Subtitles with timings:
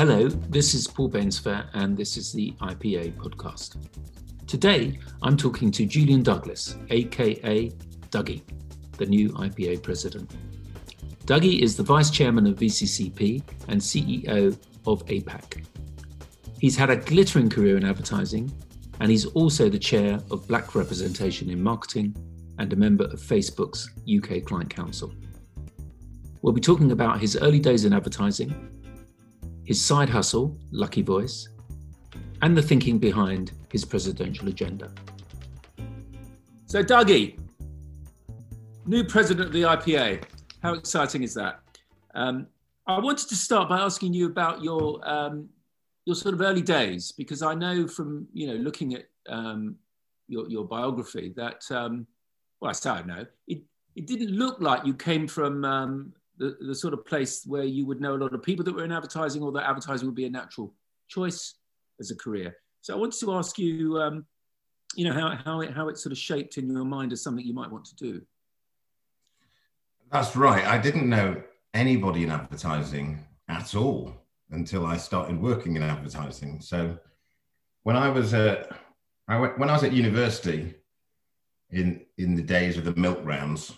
[0.00, 3.76] Hello, this is Paul Bainsfair, and this is the IPA podcast.
[4.46, 7.70] Today, I'm talking to Julian Douglas, aka
[8.10, 8.42] Dougie,
[8.96, 10.34] the new IPA president.
[11.26, 15.66] Dougie is the vice chairman of VCCP and CEO of APAC.
[16.58, 18.50] He's had a glittering career in advertising,
[19.00, 22.16] and he's also the chair of Black Representation in Marketing
[22.58, 25.12] and a member of Facebook's UK Client Council.
[26.42, 28.54] We'll be talking about his early days in advertising,
[29.64, 31.48] his side hustle, Lucky Voice,
[32.40, 34.90] and the thinking behind his presidential agenda.
[36.64, 37.38] So, Dougie,
[38.86, 40.24] new president of the IPA,
[40.62, 41.60] how exciting is that?
[42.14, 42.46] Um,
[42.86, 45.48] I wanted to start by asking you about your um,
[46.06, 49.76] your sort of early days, because I know from you know looking at um,
[50.26, 52.06] your, your biography that um,
[52.60, 53.62] well, I say I know it.
[53.96, 57.86] It didn't look like you came from um, the, the sort of place where you
[57.86, 60.24] would know a lot of people that were in advertising or that advertising would be
[60.24, 60.74] a natural
[61.06, 61.54] choice
[62.00, 62.56] as a career.
[62.80, 64.24] So I wanted to ask you, um,
[64.96, 67.44] you know, how, how, it, how it sort of shaped in your mind as something
[67.44, 68.22] you might want to do.
[70.10, 70.64] That's right.
[70.64, 71.42] I didn't know
[71.74, 74.14] anybody in advertising at all
[74.50, 76.60] until I started working in advertising.
[76.62, 76.96] So
[77.82, 78.72] when I was at,
[79.28, 80.74] I went, when I was at university
[81.68, 83.74] in, in the days of the milk rounds,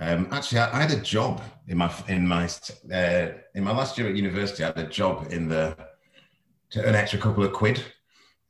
[0.00, 2.48] um, actually, I, I, had a job in my in my
[2.92, 4.64] uh, in my last year at university.
[4.64, 5.76] I had a job in the
[6.70, 7.82] to earn extra couple of quid.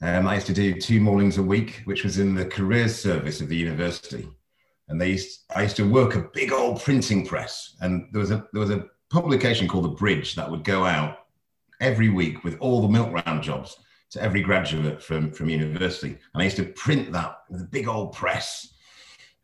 [0.00, 3.40] Um, I used to do two mornings a week, which was in the careers service
[3.40, 4.28] of the university.
[4.88, 8.30] And they used, I used to work a big old printing press, and there was
[8.30, 11.18] a there was a publication called The Bridge that would go out
[11.80, 13.76] every week with all the milk round jobs
[14.10, 16.18] to every graduate from from university.
[16.32, 18.73] And I used to print that with a big old press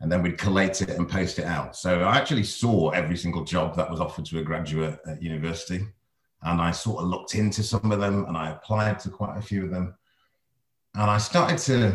[0.00, 1.76] and then we'd collate it and post it out.
[1.76, 5.86] So I actually saw every single job that was offered to a graduate at university.
[6.42, 9.42] And I sort of looked into some of them and I applied to quite a
[9.42, 9.94] few of them.
[10.94, 11.94] And I started to,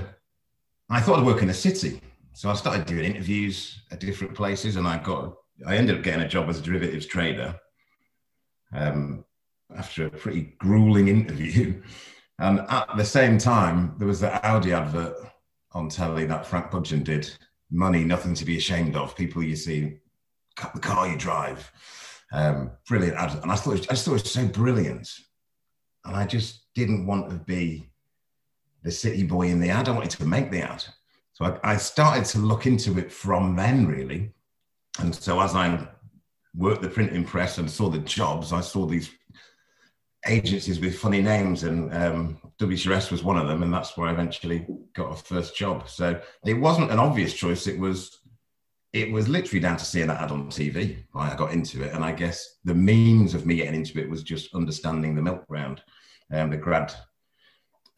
[0.87, 1.99] I thought I'd work in a city.
[2.33, 5.35] So I started doing interviews at different places and I got,
[5.65, 7.59] I ended up getting a job as a derivatives trader
[8.71, 9.25] um,
[9.75, 11.81] after a pretty grueling interview.
[12.37, 15.15] And at the same time, there was the Audi advert
[15.71, 17.31] on telly that Frank Budgen did
[17.75, 19.15] money, nothing to be ashamed of.
[19.15, 19.99] People you see,
[20.73, 21.71] the car you drive,
[22.31, 23.17] um, brilliant.
[23.17, 25.09] And I thought, I just thought it was so brilliant,
[26.05, 27.89] and I just didn't want to be
[28.83, 29.89] the city boy in the ad.
[29.89, 30.83] I wanted to make the ad,
[31.33, 34.31] so I, I started to look into it from then, really.
[34.99, 35.87] And so as I
[36.55, 39.11] worked the printing press and saw the jobs, I saw these
[40.25, 44.13] agencies with funny names, and um, WCRS was one of them, and that's where I
[44.13, 45.89] eventually got a first job.
[45.89, 47.67] So it wasn't an obvious choice.
[47.67, 48.19] It was,
[48.93, 50.97] it was literally down to seeing that ad on TV.
[51.13, 54.23] I got into it, and I guess the means of me getting into it was
[54.23, 55.81] just understanding the milk round,
[56.29, 56.93] and um, the grad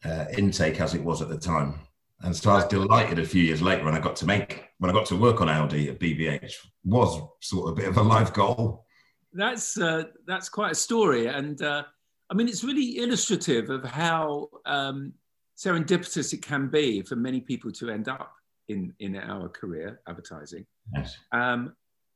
[0.04, 1.80] uh, intake as it was at the time.
[2.20, 4.90] And so I was delighted a few years later when I got to make when
[4.90, 6.52] I got to work on Audi at BBH
[6.84, 8.86] was sort of a bit of a life goal.
[9.32, 11.84] That's uh, that's quite a story, and uh,
[12.30, 15.12] I mean, it's really illustrative of how um,
[15.56, 18.34] serendipitous it can be for many people to end up
[18.68, 20.66] in, in our career, advertising.
[20.94, 21.16] Yes.
[21.32, 21.74] Um,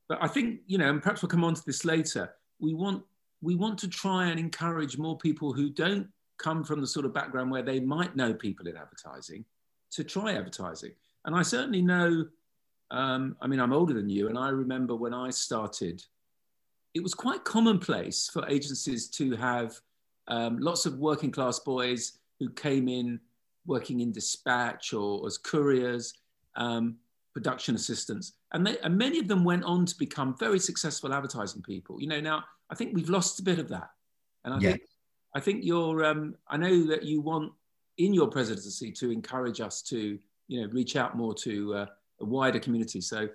[0.08, 2.30] but I think, you know, and perhaps we'll come on to this later,
[2.60, 3.02] we want,
[3.40, 6.08] we want to try and encourage more people who don't
[6.38, 9.44] come from the sort of background where they might know people in advertising
[9.92, 10.92] to try advertising.
[11.24, 12.26] And I certainly know,
[12.90, 16.04] um, I mean, I'm older than you, and I remember when I started,
[16.94, 19.80] it was quite commonplace for agencies to have
[20.28, 23.20] um, lots of working class boys who came in
[23.66, 26.14] working in dispatch or as couriers,
[26.56, 26.96] um,
[27.32, 31.62] production assistants, and, they, and many of them went on to become very successful advertising
[31.62, 32.00] people.
[32.00, 33.90] You know, now I think we've lost a bit of that,
[34.44, 34.70] and I yeah.
[34.70, 34.82] think
[35.34, 36.04] I think you're.
[36.04, 37.52] Um, I know that you want
[37.98, 40.18] in your presidency to encourage us to
[40.48, 41.86] you know reach out more to uh,
[42.20, 43.00] a wider community.
[43.00, 43.28] So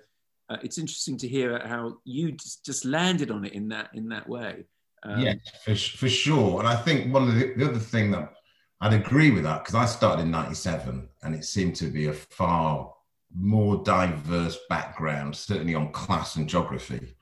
[0.48, 4.08] uh, it's interesting to hear how you just, just landed on it in that in
[4.10, 4.64] that way.
[5.02, 5.34] Um, yeah,
[5.64, 6.60] for, for sure.
[6.60, 8.32] And I think one of the, the other thing that
[8.80, 12.12] I'd agree with that because I started in 97 and it seemed to be a
[12.12, 12.92] far
[13.34, 17.14] more diverse background, certainly on class and geography,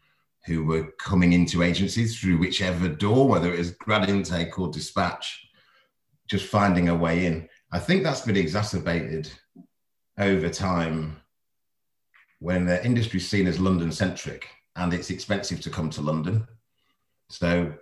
[0.46, 5.48] who were coming into agencies through whichever door, whether it was grad intake or dispatch,
[6.28, 7.48] just finding a way in.
[7.72, 9.30] I think that's been exacerbated
[10.18, 11.16] over time
[12.38, 16.46] when the industry is seen as London centric and it's expensive to come to London.
[17.28, 17.72] So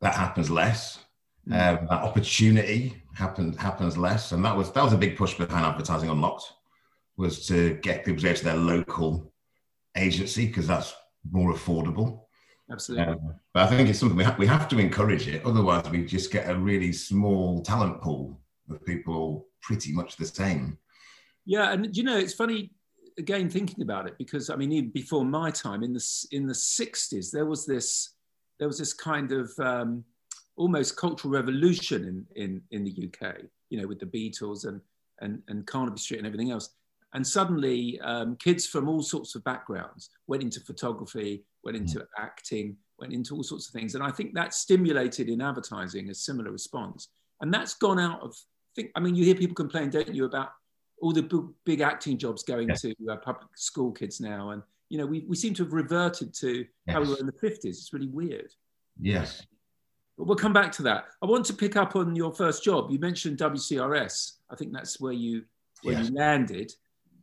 [0.00, 1.04] that happens less.
[1.48, 1.80] Mm.
[1.80, 5.64] Um, that opportunity happens happens less, and that was that was a big push behind
[5.64, 6.52] advertising unlocked
[7.16, 9.32] was to get people to go to their local
[9.96, 10.94] agency because that's
[11.30, 12.22] more affordable.
[12.70, 13.14] Absolutely.
[13.14, 15.44] Um, but I think it's something we, ha- we have to encourage it.
[15.44, 20.24] Otherwise, we just get a really small talent pool of people all pretty much the
[20.24, 20.78] same.
[21.44, 22.70] Yeah, and you know, it's funny
[23.18, 26.54] again thinking about it because I mean, even before my time in the in the
[26.54, 28.14] '60s, there was this
[28.60, 30.04] there was this kind of um,
[30.54, 33.38] almost cultural revolution in, in in the UK.
[33.70, 34.80] You know, with the Beatles and
[35.20, 36.68] and and Carnaby Street and everything else.
[37.12, 42.06] And suddenly, um, kids from all sorts of backgrounds went into photography, went into mm.
[42.16, 43.96] acting, went into all sorts of things.
[43.96, 47.08] And I think that stimulated in advertising a similar response.
[47.40, 48.36] And that's gone out of,
[48.76, 50.50] think, I mean, you hear people complain, don't you, about
[51.02, 52.82] all the big, big acting jobs going yes.
[52.82, 54.50] to uh, public school kids now.
[54.50, 56.66] And, you know, we, we seem to have reverted to yes.
[56.94, 57.64] how we were in the 50s.
[57.64, 58.52] It's really weird.
[59.00, 59.46] Yes.
[60.18, 61.06] But we'll come back to that.
[61.22, 62.90] I want to pick up on your first job.
[62.90, 64.32] You mentioned WCRS.
[64.50, 65.44] I think that's where you
[65.82, 66.10] where yes.
[66.10, 66.74] you landed.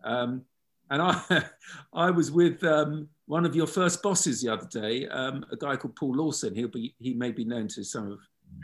[0.04, 0.44] Um,
[0.90, 1.44] and I,
[1.94, 5.76] I was with um, one of your first bosses the other day, um, a guy
[5.76, 6.56] called Paul Lawson.
[6.56, 8.20] He'll be, he may be known to some of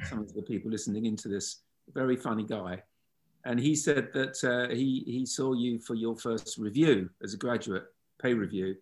[0.06, 1.58] some of the people listening into this.
[1.94, 2.82] Very funny guy,
[3.44, 7.38] and he said that uh, he he saw you for your first review as a
[7.38, 7.84] graduate
[8.22, 8.76] pay review,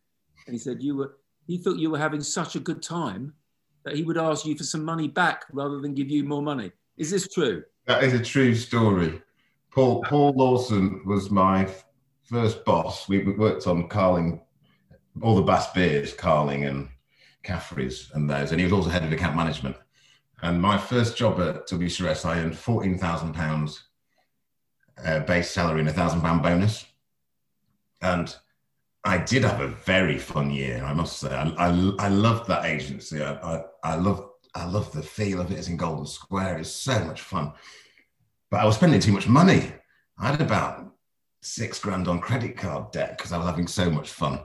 [0.45, 1.17] and he said you were
[1.47, 3.33] he thought you were having such a good time
[3.83, 6.71] that he would ask you for some money back rather than give you more money.
[6.97, 7.63] Is this true?
[7.87, 9.21] That is a true story.
[9.71, 11.67] Paul Paul Lawson was my
[12.23, 13.09] first boss.
[13.09, 14.41] We worked on Carling,
[15.21, 16.89] all the Bass beers, Carling and
[17.43, 19.75] Caffrey's and those, and he was also head of account management.
[20.43, 23.83] And my first job at WCRS, I earned fourteen thousand uh, pounds
[25.25, 26.85] base salary and a thousand pound bonus.
[28.01, 28.35] And
[29.03, 31.33] I did have a very fun year, I must say.
[31.33, 33.21] I, I, I loved that agency.
[33.21, 35.57] I, I, I love I love the feel of it.
[35.57, 36.57] It's in Golden Square.
[36.57, 37.53] It's so much fun.
[38.49, 39.71] But I was spending too much money.
[40.19, 40.91] I had about
[41.41, 44.41] six grand on credit card debt because I was having so much fun.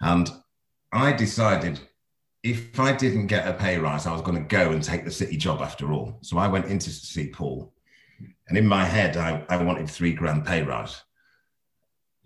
[0.00, 0.30] And
[0.92, 1.80] I decided
[2.44, 5.10] if I didn't get a pay rise, I was going to go and take the
[5.10, 6.18] city job after all.
[6.22, 7.72] So I went in to see Paul.
[8.48, 11.02] And in my head, I, I wanted three grand pay rise.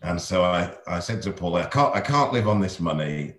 [0.02, 3.34] And so I, I said to Paul, I can't, I can't live on this money.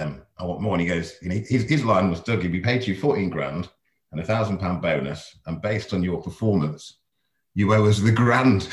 [0.00, 0.72] Um, I want more.
[0.72, 3.68] And he goes, his, his line was, Doug, if we paid you 14 grand
[4.12, 6.98] and a thousand pound bonus, and based on your performance,
[7.54, 8.68] you owe us the grand.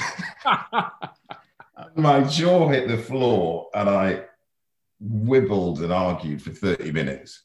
[1.96, 4.24] My jaw hit the floor and I
[5.02, 7.44] wibbled and argued for 30 minutes.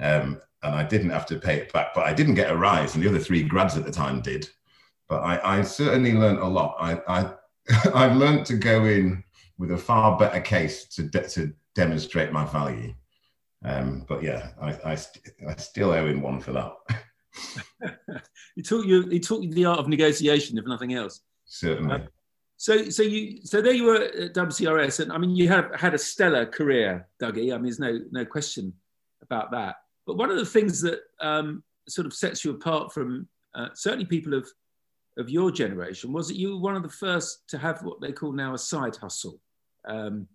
[0.00, 2.94] Um, and I didn't have to pay it back, but I didn't get a rise,
[2.94, 4.48] and the other three grads at the time did.
[5.08, 6.76] But I, I certainly learned a lot.
[6.78, 7.32] I, I
[7.94, 9.22] I've learned to go in
[9.58, 12.94] with a far better case to de- to demonstrate my value.
[13.64, 16.72] Um, but yeah, I, I, st- I still owe him one for that.
[18.56, 21.20] he taught you he taught you the art of negotiation, if nothing else.
[21.44, 21.94] Certainly.
[21.94, 22.06] Uh,
[22.56, 25.94] so so you so there you were at WCRS, and I mean you have had
[25.94, 27.54] a stellar career, Dougie.
[27.54, 28.72] I mean, there's no no question
[29.22, 29.76] about that.
[30.06, 34.04] But one of the things that um, sort of sets you apart from uh, certainly
[34.04, 34.48] people of
[35.20, 38.12] of your generation was that you were one of the first to have what they
[38.12, 39.40] call now a side hustle.
[39.86, 40.26] Um,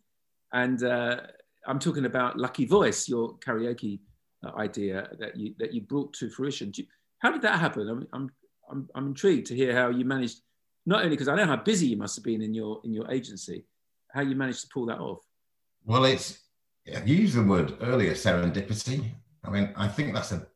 [0.53, 1.17] and uh,
[1.67, 3.99] I'm talking about Lucky Voice, your karaoke
[4.45, 6.71] uh, idea that you that you brought to fruition.
[6.75, 6.85] You,
[7.19, 7.89] how did that happen?
[7.89, 8.29] I'm, I'm,
[8.69, 10.41] I'm, I'm intrigued to hear how you managed,
[10.85, 13.09] not only because I know how busy you must have been in your in your
[13.11, 13.65] agency,
[14.13, 15.23] how you managed to pull that off.
[15.85, 16.43] Well, it's
[16.85, 19.05] you used the word earlier, serendipity.
[19.43, 20.47] I mean, I think that's a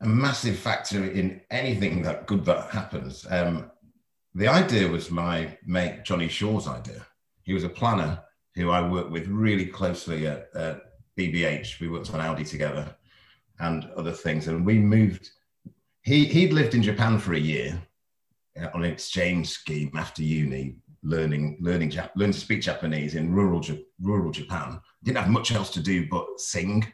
[0.00, 3.26] a massive factor in anything that good that happens.
[3.28, 3.70] Um,
[4.34, 7.06] the idea was my mate Johnny Shaw's idea.
[7.42, 8.22] He was a planner
[8.54, 10.82] who I worked with really closely at, at
[11.18, 11.80] BBH.
[11.80, 12.94] We worked on Audi together
[13.58, 15.30] and other things, and we moved.
[16.02, 17.80] He he'd lived in Japan for a year
[18.60, 23.62] uh, on an exchange scheme after uni, learning learning learning to speak Japanese in rural
[24.00, 24.80] rural Japan.
[25.02, 26.90] Didn't have much else to do but sing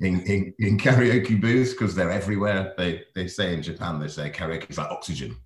[0.00, 2.74] in, in, in karaoke booths because they're everywhere.
[2.76, 5.36] They they say in Japan they say karaoke is like oxygen.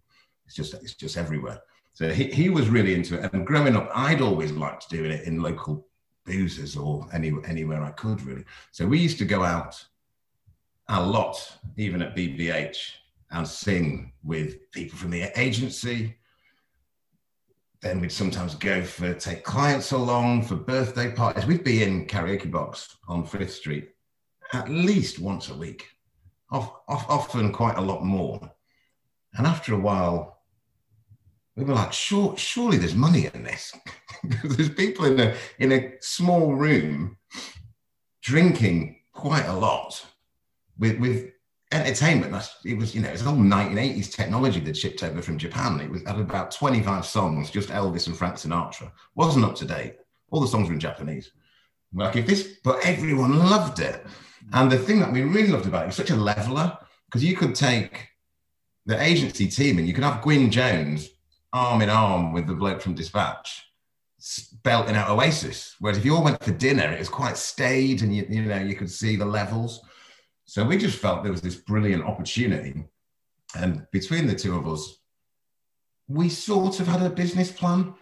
[0.46, 1.60] It's just it's just everywhere.
[1.94, 3.32] So he, he was really into it.
[3.32, 5.86] And growing up, I'd always liked doing it in local
[6.26, 8.44] boozers or any, anywhere I could really.
[8.70, 9.84] So we used to go out
[10.88, 12.92] a lot, even at BBH,
[13.30, 16.16] and sing with people from the agency.
[17.82, 21.46] Then we'd sometimes go for take clients along for birthday parties.
[21.46, 23.90] We'd be in karaoke box on Frith Street
[24.52, 25.88] at least once a week,
[26.50, 28.52] often quite a lot more.
[29.34, 30.42] And after a while,
[31.56, 33.74] we were like, sure, surely there's money in this.
[34.44, 37.16] there's people in a in a small room
[38.22, 40.04] drinking quite a lot
[40.78, 41.32] with with
[41.72, 42.32] entertainment.
[42.32, 45.80] That's it was, you know, it's all 1980s technology that shipped over from Japan.
[45.80, 48.90] It was had about 25 songs, just Elvis and Frank Sinatra.
[49.14, 49.96] Wasn't up to date.
[50.30, 51.32] All the songs were in Japanese.
[51.94, 54.04] Like if this, but everyone loved it.
[54.52, 57.36] And the thing that we really loved about it was such a leveler because you
[57.36, 58.08] could take
[58.86, 61.08] the agency team and you could have Gwyn Jones
[61.52, 63.66] arm in arm with the bloke from Dispatch
[64.62, 65.76] belting out Oasis.
[65.80, 68.58] Whereas if you all went for dinner, it was quite staid and you, you know
[68.58, 69.80] you could see the levels.
[70.44, 72.84] So we just felt there was this brilliant opportunity.
[73.54, 74.98] And between the two of us,
[76.08, 77.94] we sort of had a business plan.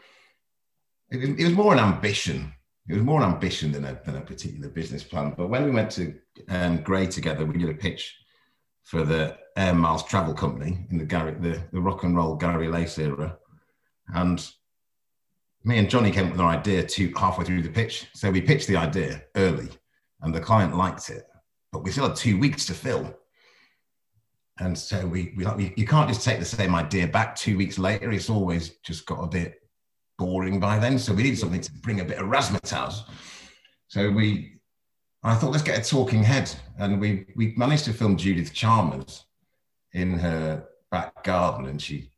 [1.10, 2.52] It, it was more an ambition.
[2.88, 5.34] It was more ambition than a, than a particular business plan.
[5.36, 6.14] But when we went to
[6.48, 8.16] um, Grey together, we did a pitch
[8.82, 12.68] for the Air Miles Travel Company in the Gary, the, the rock and roll Gary
[12.68, 13.36] Lace era.
[14.14, 14.44] And
[15.62, 18.08] me and Johnny came up with an idea to halfway through the pitch.
[18.14, 19.68] So we pitched the idea early
[20.22, 21.26] and the client liked it,
[21.72, 23.14] but we still had two weeks to fill.
[24.58, 27.78] And so we, we like, you can't just take the same idea back two weeks
[27.78, 28.10] later.
[28.10, 29.59] It's always just got a bit
[30.20, 30.98] boring by then.
[30.98, 33.04] So we needed something to bring a bit of razzmatazz.
[33.88, 34.60] So we,
[35.22, 36.54] I thought, let's get a talking head.
[36.78, 39.24] And we, we managed to film Judith Chalmers
[39.94, 42.10] in her back garden and she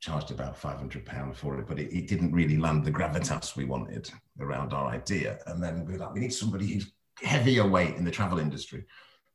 [0.00, 3.64] charged about 500 pounds for it, but it, it, didn't really land the gravitas we
[3.64, 5.38] wanted around our idea.
[5.46, 8.84] And then we were like, we need somebody who's heavier weight in the travel industry.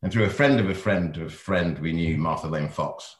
[0.03, 3.17] And through a friend of a friend of a friend, we knew Martha Lane Fox.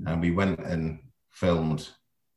[0.00, 0.12] Mm.
[0.12, 1.90] And we went and filmed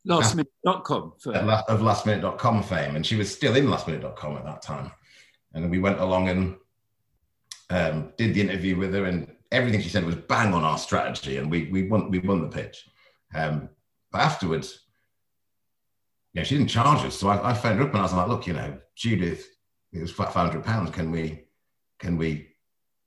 [0.08, 2.96] lastminute.com of lastminute.com fame.
[2.96, 4.92] And she was still in lastminute.com at that time.
[5.54, 6.56] And we went along and
[7.70, 11.38] um, did the interview with her, and everything she said was bang on our strategy.
[11.38, 12.90] And we, we, won, we won the pitch.
[13.34, 13.70] Um,
[14.12, 14.80] but afterwards,
[16.34, 17.16] yeah, she didn't charge us.
[17.16, 19.48] So I, I phoned her up and I was like, look, you know, Judith,
[19.92, 20.90] it was five hundred pounds.
[20.90, 21.46] Can we,
[22.00, 22.50] can we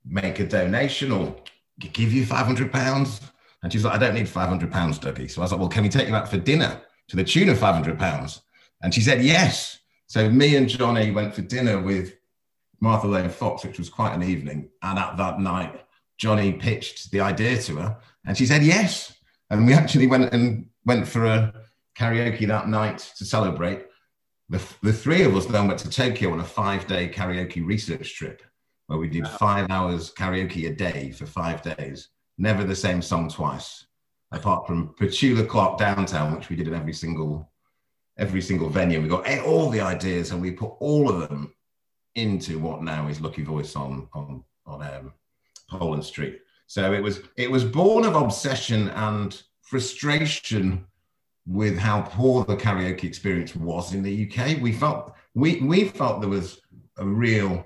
[0.05, 1.35] make a donation or
[1.79, 3.21] give you five hundred pounds?
[3.63, 5.29] And she's like, I don't need five hundred pounds, Dougie.
[5.29, 7.49] So I was like, well, can we take you out for dinner to the tune
[7.49, 8.41] of five hundred pounds?
[8.83, 9.79] And she said yes.
[10.05, 12.15] So me and Johnny went for dinner with
[12.79, 14.69] Martha Lane Fox, which was quite an evening.
[14.83, 15.81] And at that night,
[16.17, 19.13] Johnny pitched the idea to her, and she said yes.
[19.49, 21.53] And we actually went and went for a
[21.97, 23.85] karaoke that night to celebrate.
[24.49, 28.15] The, the three of us then went to Tokyo on a five day karaoke research
[28.15, 28.41] trip
[28.87, 32.09] where we did five hours karaoke a day for five days.
[32.37, 33.85] Never the same song twice,
[34.31, 37.51] apart from Petula Clark Downtown, which we did in every single
[38.17, 39.01] every single venue.
[39.01, 41.53] We got all the ideas and we put all of them
[42.15, 45.13] into what now is Lucky Voice on on on um,
[45.69, 46.41] Poland Street.
[46.67, 50.85] So it was it was born of obsession and frustration
[51.45, 54.61] with how poor the karaoke experience was in the UK.
[54.61, 56.61] We felt we we felt there was
[56.97, 57.65] a real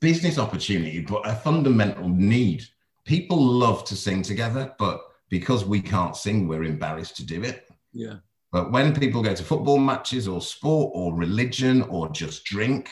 [0.00, 2.64] business opportunity, but a fundamental need.
[3.08, 5.00] People love to sing together, but
[5.30, 7.66] because we can't sing, we're embarrassed to do it.
[7.94, 8.16] Yeah.
[8.52, 12.90] But when people go to football matches or sport or religion or just drink,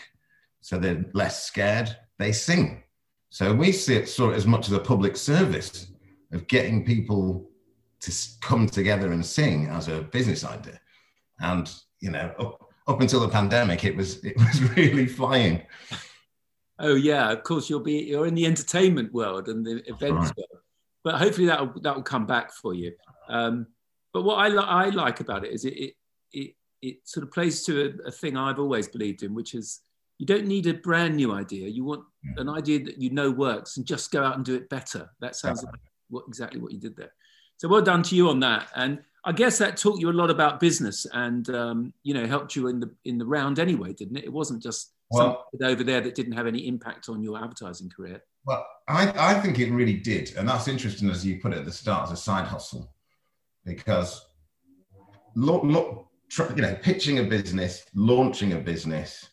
[0.62, 2.82] so they're less scared, they sing.
[3.28, 5.88] So we see it sort of as much as a public service
[6.32, 7.50] of getting people
[8.00, 10.80] to come together and sing as a business idea.
[11.40, 11.70] And
[12.00, 15.60] you know, up, up until the pandemic, it was it was really flying.
[16.78, 20.36] Oh yeah, of course you'll be you're in the entertainment world and the events right.
[20.36, 20.62] world,
[21.02, 22.92] but hopefully that will that will come back for you.
[23.28, 23.66] Um,
[24.12, 25.94] but what I, li- I like about it is it, it
[26.32, 29.80] it it sort of plays to a, a, thing I've always believed in, which is
[30.18, 31.68] you don't need a brand new idea.
[31.68, 32.42] You want yeah.
[32.42, 35.10] an idea that you know works and just go out and do it better.
[35.20, 35.70] That sounds yeah.
[35.70, 37.12] like what exactly what you did there.
[37.56, 38.68] So well done to you on that.
[38.74, 42.54] And I guess that taught you a lot about business and um, you know helped
[42.54, 44.24] you in the in the round anyway, didn't it?
[44.24, 47.90] It wasn't just well, something over there that didn't have any impact on your advertising
[47.90, 48.22] career.
[48.44, 51.64] Well, I, I think it really did, and that's interesting as you put it at
[51.64, 52.92] the start as a side hustle,
[53.64, 54.26] because
[55.34, 56.08] look, look,
[56.54, 59.28] you know, pitching a business, launching a business,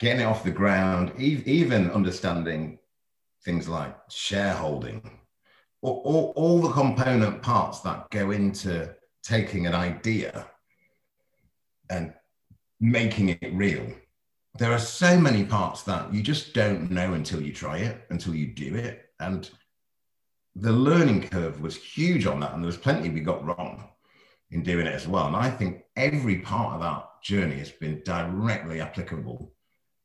[0.00, 2.78] getting it off the ground, even understanding
[3.44, 5.02] things like shareholding
[5.84, 10.46] all, all, the component parts that go into taking an idea
[11.90, 12.14] and
[12.80, 13.86] making it real.
[14.56, 18.34] There are so many parts that you just don't know until you try it, until
[18.34, 19.10] you do it.
[19.18, 19.50] And
[20.54, 22.54] the learning curve was huge on that.
[22.54, 23.88] And there was plenty we got wrong
[24.52, 25.26] in doing it as well.
[25.26, 29.52] And I think every part of that journey has been directly applicable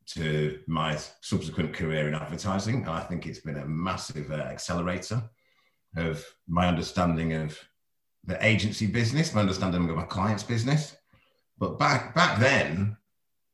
[0.08, 2.78] to my subsequent career in advertising.
[2.78, 5.22] And I think it's been a massive uh, accelerator
[5.96, 7.58] of my understanding of
[8.26, 10.96] the agency business, my understanding of my client's business.
[11.60, 12.98] But back back then,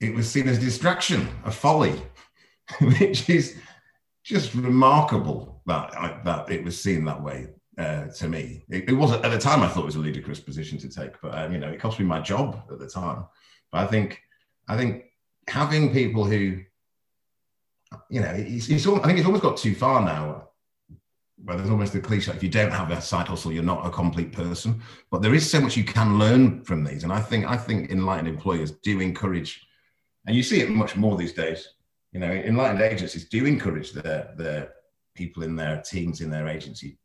[0.06, 2.02] it was seen as distraction, a folly,
[2.80, 3.58] which is
[4.24, 7.48] just remarkable that that it was seen that way
[7.78, 8.64] uh, to me.
[8.70, 9.62] It, it, wasn't at the time.
[9.62, 12.00] I thought it was a ludicrous position to take, but um, you know, it cost
[12.00, 13.26] me my job at the time.
[13.72, 14.22] But I think
[14.68, 15.06] I think
[15.48, 16.62] having people who,
[18.10, 20.50] you know, it's, it's all, I think it's almost got too far now.
[21.44, 23.90] Where there's almost the cliche: if you don't have a side hustle, you're not a
[23.90, 24.82] complete person.
[25.12, 27.92] But there is so much you can learn from these, and I think I think
[27.92, 29.65] enlightened employers do encourage,
[30.26, 31.70] and you see it much more these days.
[32.12, 34.74] You know, enlightened agencies do encourage their their
[35.16, 36.98] people in their teams in their agency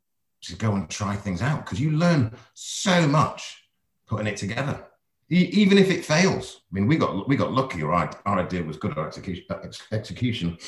[0.42, 3.68] to go and try things out because you learn so much
[4.06, 4.84] putting it together
[5.30, 6.62] even if it fails.
[6.70, 8.14] I mean, we got we got lucky, right?
[8.26, 9.44] Our idea was good, our execution,
[9.92, 10.58] execution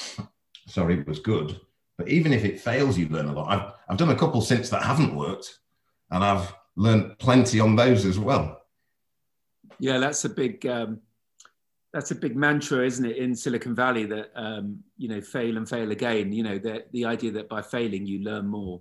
[0.69, 1.61] sorry, was good.
[1.99, 3.49] But even if it fails, you learn a lot.
[3.49, 5.59] I've I've done a couple since that haven't worked,
[6.11, 8.61] and I've learned plenty on those as well.
[9.79, 11.01] Yeah, that's a big um,
[11.93, 14.07] that's a big mantra, isn't it, in Silicon Valley?
[14.07, 16.33] That um, you know, fail and fail again.
[16.33, 18.81] You know, the the idea that by failing you learn more.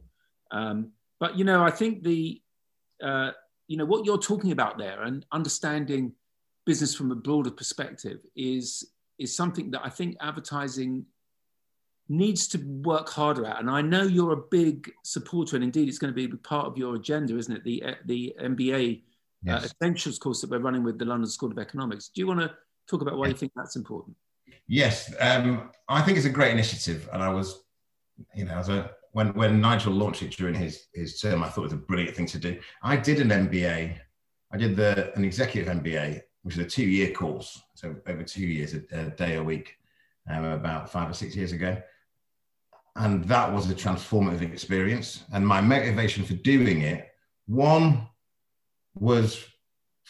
[0.52, 2.42] Um, but you know, I think the
[3.04, 3.32] uh,
[3.68, 6.14] you know what you're talking about there and understanding
[6.66, 11.06] business from a broader perspective is is something that I think advertising
[12.08, 13.60] needs to work harder at.
[13.60, 16.78] And I know you're a big supporter, and indeed it's going to be part of
[16.78, 17.64] your agenda, isn't it?
[17.66, 19.02] The the MBA uh,
[19.44, 19.64] yes.
[19.64, 22.08] uh, essentials course that we're running with the London School of Economics.
[22.08, 22.52] Do you want to
[22.92, 24.16] talk about why you think that's important?
[24.68, 27.64] Yes, um, I think it's a great initiative, and I was,
[28.36, 31.62] you know, as a when when Nigel launched it during his his term, I thought
[31.62, 32.60] it was a brilliant thing to do.
[32.84, 33.98] I did an MBA.
[34.54, 38.46] I did the an executive MBA, which is a two year course, so over two
[38.46, 39.76] years, a, a day a week,
[40.30, 41.82] um, about five or six years ago,
[42.96, 45.24] and that was a transformative experience.
[45.34, 47.10] And my motivation for doing it,
[47.48, 48.08] one,
[48.96, 49.46] was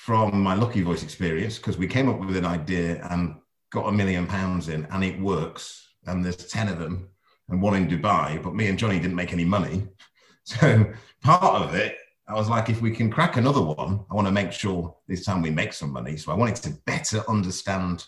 [0.05, 3.35] from my Lucky Voice experience because we came up with an idea and
[3.71, 5.89] got a million pounds in, and it works.
[6.07, 7.07] And there's ten of them
[7.49, 9.87] and one in Dubai, but me and Johnny didn't make any money.
[10.43, 10.91] So
[11.23, 14.31] part of it, I was like, if we can crack another one, I want to
[14.31, 16.17] make sure this time we make some money.
[16.17, 18.03] So I wanted to better understand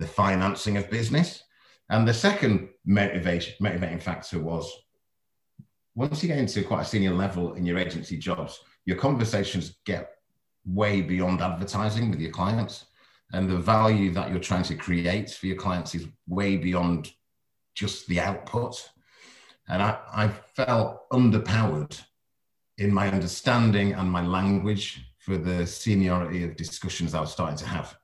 [0.00, 1.44] the financing of business.
[1.88, 4.68] And the second motivation, motivating factor was
[5.94, 10.11] once you get into quite a senior level in your agency jobs, your conversations get
[10.64, 12.86] way beyond advertising with your clients.
[13.32, 17.12] And the value that you're trying to create for your clients is way beyond
[17.74, 18.90] just the output.
[19.68, 21.98] And I, I felt underpowered
[22.78, 27.66] in my understanding and my language for the seniority of discussions I was starting to
[27.66, 27.96] have.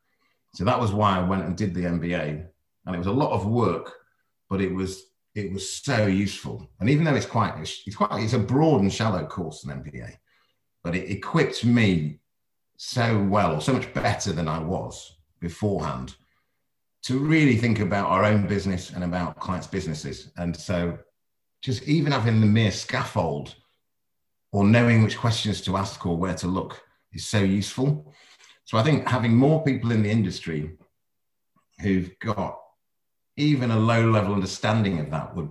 [0.54, 2.46] So that was why I went and did the MBA.
[2.86, 3.92] And it was a lot of work,
[4.48, 6.68] but it was it was so useful.
[6.80, 10.16] And even though it's quite it's quite it's a broad and shallow course, an MBA,
[10.82, 12.20] but it equipped me
[12.78, 16.14] so well or so much better than I was beforehand
[17.02, 20.30] to really think about our own business and about clients' businesses.
[20.36, 20.96] And so,
[21.60, 23.56] just even having the mere scaffold
[24.52, 26.80] or knowing which questions to ask or where to look
[27.12, 28.14] is so useful.
[28.64, 30.78] So, I think having more people in the industry
[31.80, 32.60] who've got
[33.36, 35.50] even a low level understanding of that would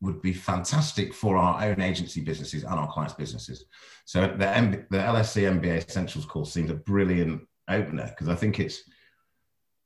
[0.00, 3.64] would be fantastic for our own agency businesses and our clients' businesses.
[4.04, 8.60] So the, M- the LSE MBA Essentials course seems a brilliant opener because I think
[8.60, 8.82] it's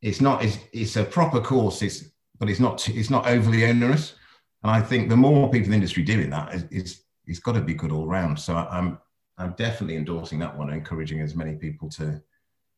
[0.02, 2.04] it's not it's, it's a proper course it's
[2.38, 4.14] but it's not it's not overly onerous.
[4.62, 7.52] And i think the more people in the industry doing that is, is it's got
[7.52, 8.38] to be good all round.
[8.38, 8.98] So i'm
[9.38, 12.20] i'm definitely endorsing that one encouraging as many people to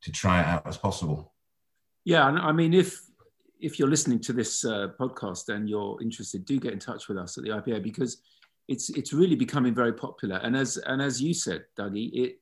[0.03, 1.33] to try it out as possible.
[2.05, 3.01] Yeah i mean if
[3.63, 7.17] if you're listening to this uh, podcast and you're interested do get in touch with
[7.17, 8.23] us at the ipa because
[8.69, 12.41] it's it's really becoming very popular and as and as you said dougie it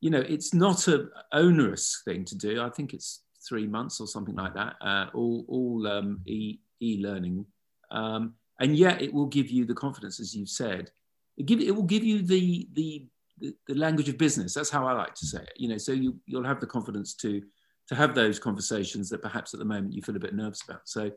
[0.00, 4.06] you know it's not a onerous thing to do i think it's three months or
[4.06, 7.44] something like that, uh, all, all um, e, e-learning.
[7.90, 10.90] Um, and yet it will give you the confidence, as you've said.
[11.36, 13.06] It, give, it will give you the, the,
[13.38, 14.54] the, the language of business.
[14.54, 15.52] That's how I like to say it.
[15.56, 17.42] You know, so you, you'll have the confidence to,
[17.88, 20.82] to have those conversations that perhaps at the moment you feel a bit nervous about.
[20.84, 21.10] So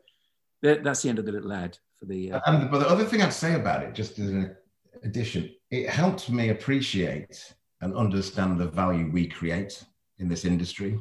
[0.62, 2.32] that's the end of the little ad for the.
[2.32, 4.56] Uh, and, but the other thing I'd say about it, just as an
[5.04, 9.84] addition, it helped me appreciate and understand the value we create
[10.18, 10.98] in this industry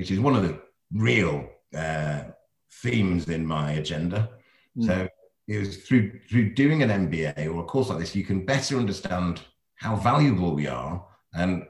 [0.00, 0.58] which is one of the
[0.92, 2.22] real uh,
[2.82, 4.30] themes in my agenda.
[4.78, 4.86] Mm.
[4.86, 5.08] So
[5.46, 8.78] it was through through doing an MBA or a course like this, you can better
[8.78, 9.42] understand
[9.74, 11.64] how valuable we are, and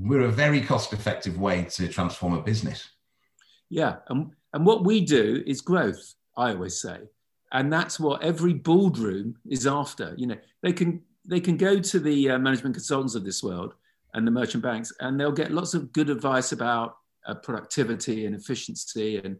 [0.00, 2.90] we're a very cost-effective way to transform a business.
[3.70, 6.14] Yeah, and and what we do is growth.
[6.36, 7.00] I always say,
[7.52, 10.14] and that's what every boardroom is after.
[10.16, 13.74] You know, they can they can go to the uh, management consultants of this world
[14.14, 18.34] and the merchant banks, and they'll get lots of good advice about uh, productivity and
[18.34, 19.36] efficiency and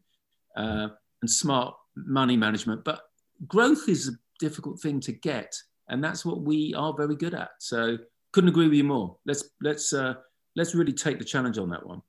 [0.57, 0.89] uh,
[1.23, 2.85] and smart money management.
[2.85, 3.01] But
[3.47, 5.55] growth is a difficult thing to get,
[5.89, 7.51] and that's what we are very good at.
[7.61, 7.97] So
[8.33, 9.17] couldn't agree with you more.
[9.25, 10.15] Let's let's uh,
[10.59, 12.03] let's really take the challenge on that one.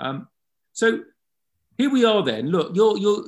[0.00, 0.28] Um,
[0.72, 1.00] so
[1.78, 2.50] here we are then.
[2.50, 3.24] Look, you're, you're,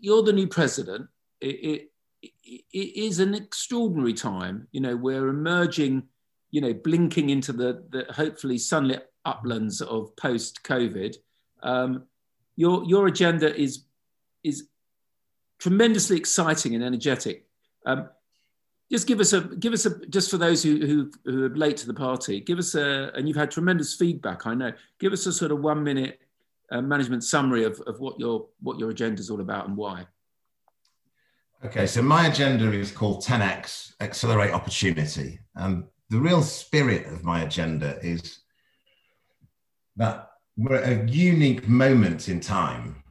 [0.00, 1.08] you're the new president.
[1.40, 1.90] It,
[2.22, 2.32] it,
[2.72, 4.66] it is an extraordinary time.
[4.72, 6.04] You know, we're emerging,
[6.50, 11.14] you know, blinking into the, the hopefully sunlit uplands of post COVID.
[11.62, 12.04] Um,
[12.56, 13.84] your, your agenda is,
[14.42, 14.68] is
[15.58, 17.46] tremendously exciting and energetic.
[17.84, 18.08] Um,
[18.90, 21.76] just give us a give us a just for those who, who who are late
[21.78, 24.72] to the party give us a and you've had tremendous feedback i know.
[24.98, 26.20] Give us a sort of one minute
[26.70, 30.06] uh, management summary of, of what your what your agenda is all about and why.
[31.64, 35.38] Okay so my agenda is called 10x accelerate opportunity.
[35.54, 38.40] And the real spirit of my agenda is
[39.96, 43.02] that we're at a unique moment in time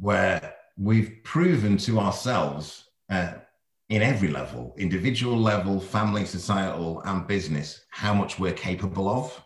[0.00, 3.34] where we've proven to ourselves uh,
[3.90, 9.42] in every level, individual level, family, societal, and business, how much we're capable of.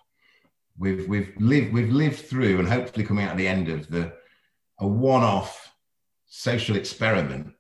[0.79, 4.13] We've we've lived we've lived through and hopefully coming out at the end of the
[4.81, 5.73] a one-off
[6.27, 7.53] social experiment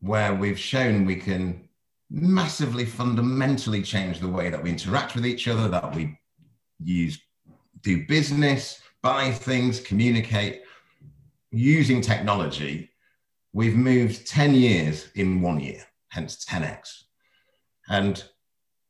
[0.00, 1.68] where we've shown we can
[2.10, 6.16] massively fundamentally change the way that we interact with each other, that we
[6.78, 7.20] use
[7.82, 10.62] do business, buy things, communicate
[11.50, 12.88] using technology.
[13.52, 17.04] We've moved 10 years in one year hence 10x.
[17.88, 18.22] And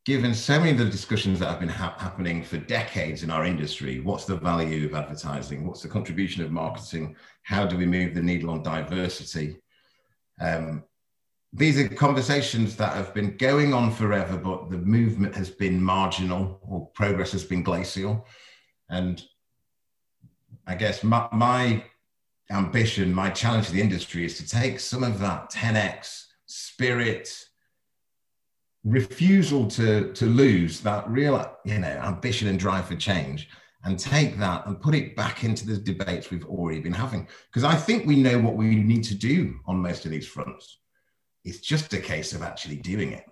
[0.05, 3.45] given so many of the discussions that have been ha- happening for decades in our
[3.45, 5.67] industry, what's the value of advertising?
[5.67, 7.17] What's the contribution of marketing?
[7.43, 9.59] How do we move the needle on diversity?
[10.41, 10.85] Um,
[11.53, 16.61] these are conversations that have been going on forever, but the movement has been marginal
[16.63, 18.27] or progress has been glacial.
[18.89, 19.23] And
[20.67, 21.85] I guess my, my
[22.51, 27.33] ambition, my challenge to the industry is to take some of that 10x spirit,
[28.85, 33.49] refusal to, to lose that real, you know, ambition and drive for change
[33.85, 37.27] and take that and put it back into the debates we've already been having.
[37.51, 40.79] Because I think we know what we need to do on most of these fronts.
[41.45, 43.25] It's just a case of actually doing it.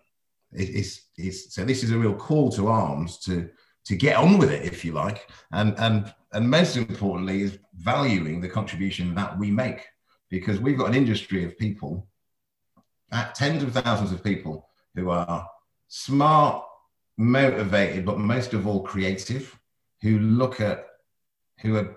[0.52, 3.50] it it's, it's, so this is a real call to arms to,
[3.87, 5.31] to get on with it, if you like.
[5.52, 9.87] And, and, and most importantly is valuing the contribution that we make
[10.31, 12.07] because we've got an industry of people
[13.11, 15.49] Uh, tens of thousands of people who are
[15.88, 16.64] smart,
[17.16, 19.59] motivated, but most of all creative,
[20.03, 20.87] who look at,
[21.62, 21.97] who are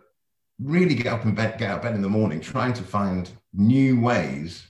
[0.60, 3.32] really get up and bed, get out of bed in the morning trying to find
[3.54, 4.68] new ways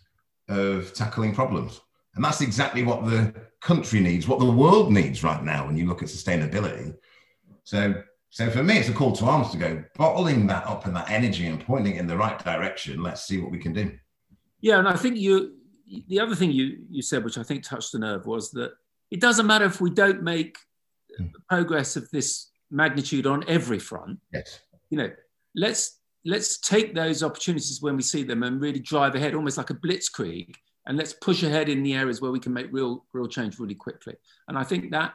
[0.49, 1.79] of tackling problems.
[2.15, 5.87] And that's exactly what the country needs, what the world needs right now when you
[5.87, 6.95] look at sustainability.
[7.63, 10.95] So, so for me, it's a call to arms to go bottling that up and
[10.95, 13.03] that energy and pointing it in the right direction.
[13.03, 13.91] Let's see what we can do.
[14.59, 15.55] Yeah, and I think you
[16.07, 18.71] the other thing you, you said, which I think touched the nerve, was that
[19.09, 20.57] it doesn't matter if we don't make
[21.19, 21.31] mm.
[21.49, 24.19] progress of this magnitude on every front.
[24.33, 24.59] Yes.
[24.89, 25.11] You know,
[25.55, 29.69] let's let's take those opportunities when we see them and really drive ahead, almost like
[29.69, 30.53] a blitzkrieg,
[30.85, 33.75] and let's push ahead in the areas where we can make real real change really
[33.75, 34.15] quickly.
[34.47, 35.13] And I think that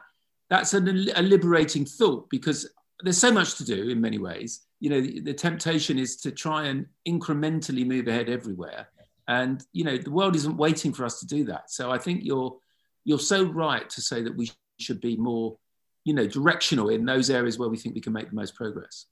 [0.49, 0.79] that's a,
[1.15, 2.69] a liberating thought because
[3.01, 4.61] there's so much to do in many ways.
[4.79, 8.87] You know, the, the temptation is to try and incrementally move ahead everywhere
[9.27, 11.69] and you know the world isn't waiting for us to do that.
[11.71, 12.57] So i think you're
[13.03, 15.57] you're so right to say that we should be more
[16.03, 19.05] you know directional in those areas where we think we can make the most progress.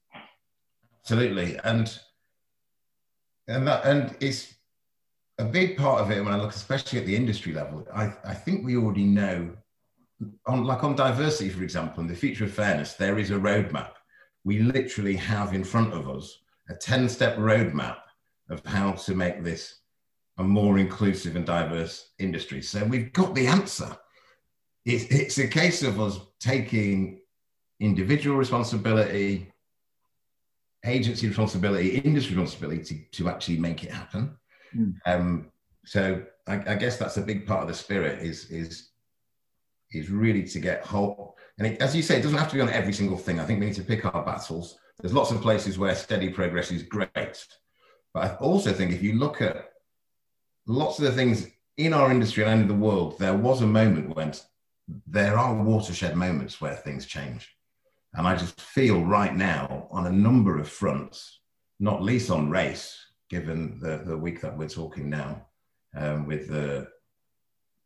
[1.02, 1.58] Absolutely.
[1.64, 1.98] And
[3.48, 4.54] and that and it's
[5.38, 8.32] a big part of it when i look especially at the industry level i i
[8.32, 9.54] think we already know
[10.46, 13.90] on like on diversity for example in the future of fairness there is a roadmap.
[14.44, 17.98] We literally have in front of us a 10 step roadmap
[18.48, 19.80] of how to make this
[20.38, 22.62] a more inclusive and diverse industry.
[22.62, 23.96] So we've got the answer.
[24.84, 27.20] It's, it's a case of us taking
[27.80, 29.52] individual responsibility,
[30.84, 34.36] agency responsibility, industry responsibility to, to actually make it happen.
[34.74, 34.94] Mm.
[35.06, 35.52] Um,
[35.84, 38.90] so I, I, guess that's a big part of the spirit is is
[39.92, 41.36] is really to get whole.
[41.58, 43.40] And it, as you say, it doesn't have to be on every single thing.
[43.40, 44.78] I think we need to pick our battles.
[45.00, 47.10] There's lots of places where steady progress is great,
[48.12, 49.70] but I also think if you look at
[50.66, 54.14] lots of the things in our industry and in the world, there was a moment
[54.16, 54.32] when
[55.06, 57.54] there are watershed moments where things change.
[58.14, 61.40] And I just feel right now on a number of fronts,
[61.80, 62.96] not least on race,
[63.28, 65.46] given the, the week that we're talking now,
[65.94, 66.88] um, with the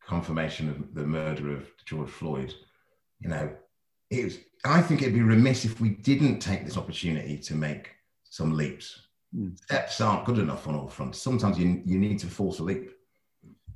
[0.07, 2.55] confirmation of the murder of George Floyd,
[3.19, 3.51] you know,
[4.11, 7.91] it was, I think it'd be remiss if we didn't take this opportunity to make
[8.25, 9.01] some leaps
[9.37, 9.59] mm.
[9.59, 11.21] steps aren't good enough on all fronts.
[11.21, 12.91] Sometimes you, you need to force a leap.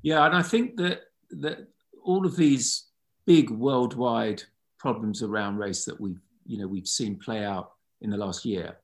[0.02, 1.68] Yeah, and I think that that
[2.04, 2.86] all of these
[3.26, 4.42] big worldwide
[4.78, 8.76] problems around race that we've you know we've seen play out in the last year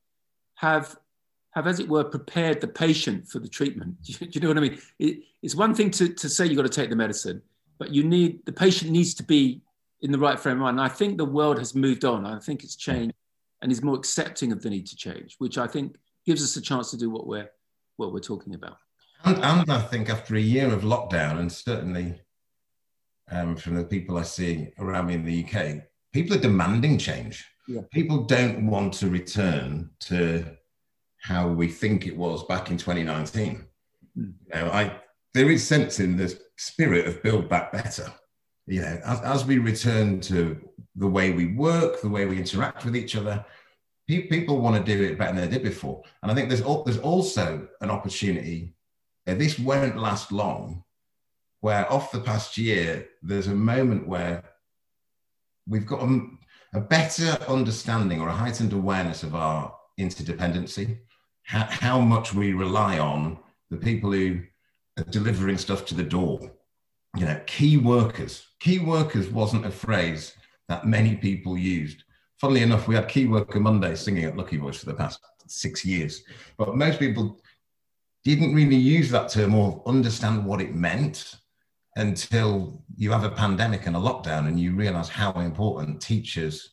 [0.55, 0.97] have
[1.53, 4.01] have, as it were, prepared the patient for the treatment.
[4.05, 4.79] Do you, do you know what I mean?
[4.99, 7.43] It, it's one thing to, to say you've got to take the medicine,
[7.79, 9.63] but you need the patient needs to be
[10.03, 10.79] in the right frame of mind.
[10.79, 12.25] And I think the world has moved on.
[12.25, 13.15] I think it's changed
[13.63, 16.61] and is more accepting of the need to change, which I think gives us a
[16.61, 17.51] chance to do what we're
[17.97, 18.77] what we're talking about.
[19.25, 22.21] And, and I think after a year of lockdown, and certainly
[23.31, 27.47] um, from the people I see around me in the UK, people are demanding change.
[27.69, 27.83] Yeah.
[27.93, 30.45] People don't want to return to
[31.23, 33.67] how we think it was back in 2019.
[34.19, 34.33] Mm.
[34.47, 34.97] You know, I
[35.35, 38.13] there is sense in the spirit of build back better.
[38.67, 40.61] You know, as, as we return to
[40.97, 43.45] the way we work, the way we interact with each other,
[44.19, 46.03] people want to do it better than they did before.
[46.23, 48.75] And I think there's there's also an opportunity.
[49.27, 50.85] this won't last long.
[51.61, 54.43] Where off the past year, there's a moment where
[55.67, 56.21] we've got a,
[56.75, 60.99] a better understanding or a heightened awareness of our interdependency,
[61.43, 63.39] how, how much we rely on
[63.71, 64.41] the people who
[64.99, 66.51] are delivering stuff to the door.
[67.17, 68.47] You know, key workers.
[68.61, 70.35] Key workers wasn't a phrase
[70.69, 72.05] that many people used
[72.41, 75.85] funnily enough, we had Key Worker Monday singing at Lucky Voice for the past six
[75.85, 76.23] years,
[76.57, 77.39] but most people
[78.25, 81.37] didn't really use that term or understand what it meant
[81.97, 86.71] until you have a pandemic and a lockdown and you realize how important teachers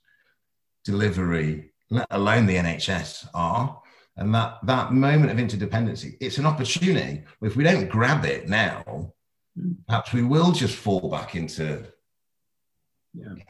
[0.86, 3.82] delivery let alone the nhs are.
[4.18, 7.24] And that that moment of interdependency it's an opportunity.
[7.42, 9.14] If we don't grab it now
[9.56, 9.72] hmm.
[9.88, 11.86] perhaps we will just fall back into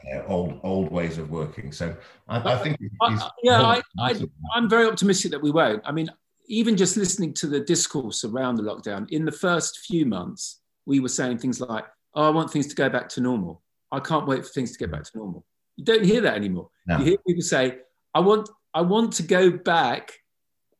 [0.04, 0.22] yeah.
[0.26, 1.72] old old ways of working.
[1.72, 1.94] So
[2.28, 4.14] I, I think I, yeah, I, I,
[4.54, 5.82] I'm very optimistic that we won't.
[5.84, 6.08] I mean,
[6.46, 11.00] even just listening to the discourse around the lockdown in the first few months, we
[11.00, 13.62] were saying things like, "Oh, I want things to go back to normal.
[13.92, 15.44] I can't wait for things to get back to normal."
[15.76, 16.70] You don't hear that anymore.
[16.86, 16.98] No.
[16.98, 17.78] You hear people say,
[18.14, 20.12] "I want, I want to go back,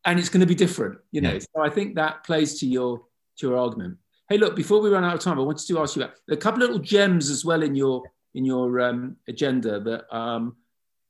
[0.04, 1.34] and it's going to be different." You know.
[1.34, 1.38] Yeah.
[1.40, 3.02] So I think that plays to your
[3.38, 3.98] to your argument.
[4.28, 6.36] Hey, look, before we run out of time, I wanted to ask you about a
[6.36, 8.02] couple of little gems as well in your
[8.34, 10.56] in your um, agenda that um,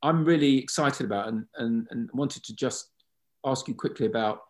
[0.02, 2.90] I'm really excited about and, and, and wanted to just
[3.44, 4.42] ask you quickly about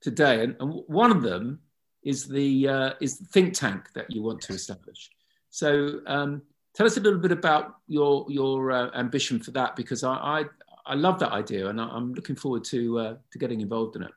[0.00, 0.42] today.
[0.42, 1.60] And, and one of them
[2.02, 5.10] is the, uh, is the think tank that you want to establish.
[5.50, 6.42] So um,
[6.74, 10.44] tell us a little bit about your, your uh, ambition for that, because I, I,
[10.86, 14.12] I, love that idea and I'm looking forward to, uh, to getting involved in it.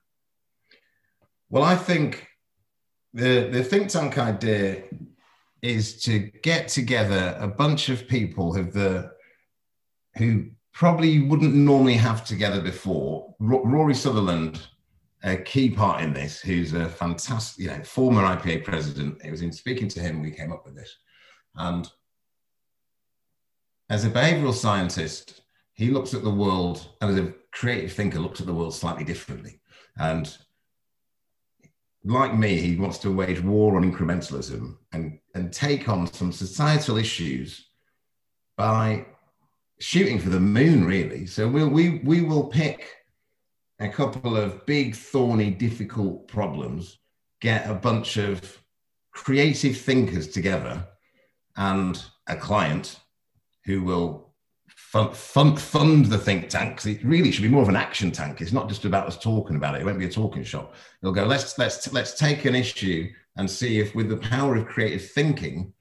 [1.49, 2.27] Well, I think
[3.13, 4.83] the, the think tank idea
[5.61, 9.11] is to get together a bunch of people who the
[10.17, 13.35] who probably wouldn't normally have together before.
[13.41, 14.67] R- Rory Sutherland,
[15.23, 19.21] a key part in this, who's a fantastic, you know, former IPA president.
[19.23, 20.95] It was in speaking to him we came up with this,
[21.55, 21.89] and
[23.89, 25.41] as a behavioral scientist,
[25.73, 29.03] he looks at the world, and as a creative thinker, looks at the world slightly
[29.03, 29.59] differently,
[29.97, 30.37] and
[32.03, 36.97] like me, he wants to wage war on incrementalism and, and take on some societal
[36.97, 37.67] issues
[38.57, 39.05] by
[39.79, 41.25] shooting for the moon, really.
[41.25, 42.95] So we'll, we, we will pick
[43.79, 46.97] a couple of big, thorny, difficult problems,
[47.41, 48.62] get a bunch of
[49.12, 50.85] creative thinkers together
[51.55, 52.99] and a client
[53.65, 54.28] who will
[54.89, 58.41] fund, fund, fund the think tank it really should be more of an action tank.
[58.41, 59.82] It's not just about us talking about it.
[59.82, 60.73] It won't be a talking shop.
[61.04, 64.65] It'll go, let's let's let's take an issue and see if with the power of
[64.65, 65.73] creative thinking,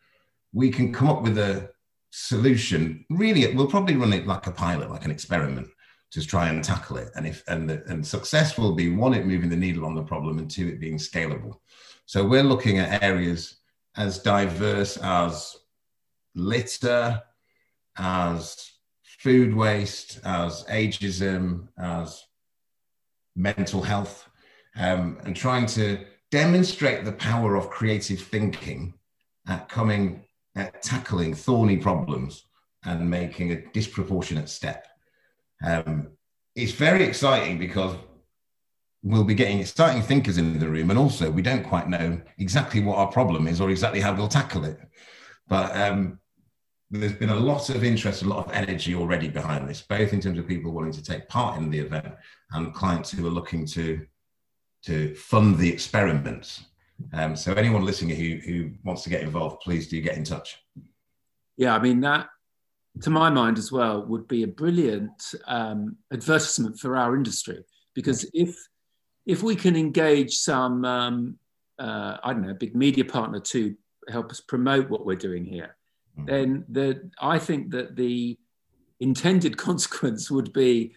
[0.53, 1.71] we can come up with a
[2.11, 3.07] solution.
[3.09, 5.68] Really, we'll probably run it like a pilot, like an experiment
[6.11, 7.11] to try and tackle it.
[7.16, 10.03] And if and the, and success will be one, it moving the needle on the
[10.03, 11.61] problem, and two, it being scalable.
[12.05, 13.57] So we're looking at areas
[13.97, 15.57] as diverse as
[16.35, 17.23] litter,
[17.97, 18.77] as
[19.18, 22.24] food waste, as ageism, as
[23.37, 24.28] mental health,
[24.76, 28.94] um, and trying to demonstrate the power of creative thinking
[29.48, 32.44] at coming at tackling thorny problems
[32.85, 34.87] and making a disproportionate step.
[35.64, 36.09] Um,
[36.54, 37.96] it's very exciting because
[39.02, 42.81] we'll be getting exciting thinkers in the room, and also we don't quite know exactly
[42.81, 44.78] what our problem is or exactly how we'll tackle it.
[45.48, 46.20] But um,
[46.90, 50.20] there's been a lot of interest, a lot of energy already behind this, both in
[50.20, 52.14] terms of people wanting to take part in the event
[52.53, 54.07] and clients who are looking to
[54.85, 56.64] to fund the experiments.
[57.12, 60.59] Um, so anyone listening who who wants to get involved, please do get in touch.
[61.57, 62.29] Yeah, I mean that,
[63.03, 68.29] to my mind as well, would be a brilliant um, advertisement for our industry because
[68.33, 68.57] if
[69.27, 71.38] if we can engage some um,
[71.79, 73.74] uh, I don't know, big media partner to
[74.09, 75.77] help us promote what we're doing here.
[76.26, 78.38] Then the, I think that the
[79.00, 80.94] intended consequence would be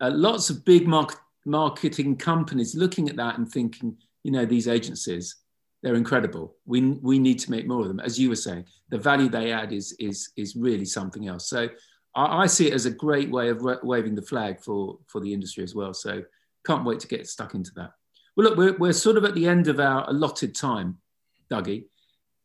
[0.00, 4.68] uh, lots of big market, marketing companies looking at that and thinking, you know, these
[4.68, 5.36] agencies,
[5.82, 6.56] they're incredible.
[6.66, 8.00] We, we need to make more of them.
[8.00, 11.48] As you were saying, the value they add is, is, is really something else.
[11.48, 11.68] So
[12.14, 15.32] I, I see it as a great way of waving the flag for, for the
[15.32, 15.94] industry as well.
[15.94, 16.22] So
[16.66, 17.92] can't wait to get stuck into that.
[18.36, 20.98] Well, look, we're, we're sort of at the end of our allotted time,
[21.50, 21.86] Dougie.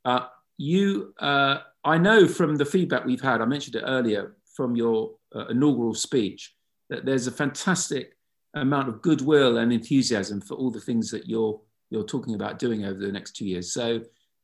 [0.04, 4.76] Uh, you, uh, I know from the feedback we've had, I mentioned it earlier from
[4.76, 6.56] your uh, inaugural speech,
[6.90, 8.18] that there's a fantastic
[8.54, 11.60] amount of goodwill and enthusiasm for all the things that you're
[11.92, 13.72] you're talking about doing over the next two years.
[13.72, 14.02] So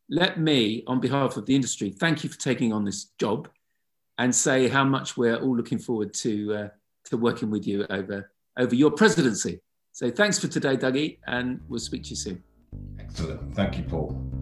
[0.10, 3.50] let me, on behalf of the industry, thank you for taking on this job,
[4.18, 6.68] and say how much we're all looking forward to uh,
[7.06, 9.60] to working with you over over your presidency.
[9.94, 12.44] So thanks for today, Dougie, and we'll speak to you soon.
[13.00, 13.56] Excellent.
[13.56, 14.41] Thank you, Paul.